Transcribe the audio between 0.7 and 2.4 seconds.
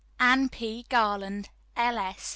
GARLAND, [L.S.